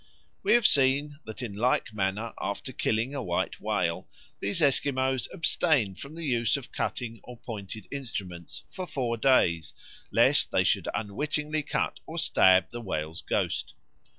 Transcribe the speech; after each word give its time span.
We 0.41 0.53
have 0.53 0.65
seen 0.65 1.19
that 1.25 1.43
in 1.43 1.53
like 1.53 1.93
manner 1.93 2.33
after 2.41 2.71
killing 2.73 3.13
a 3.13 3.21
white 3.21 3.59
whale 3.61 4.09
these 4.39 4.59
Esquimaux 4.59 5.19
abstain 5.31 5.93
from 5.93 6.15
the 6.15 6.23
use 6.25 6.57
of 6.57 6.71
cutting 6.71 7.19
or 7.21 7.37
pointed 7.37 7.87
instruments 7.91 8.63
for 8.67 8.87
four 8.87 9.15
days, 9.15 9.75
lest 10.09 10.49
they 10.49 10.63
should 10.63 10.87
unwittingly 10.95 11.61
cut 11.61 11.99
or 12.07 12.17
stab 12.17 12.71
the 12.71 12.81
whale's 12.81 13.21
ghost. 13.21 13.75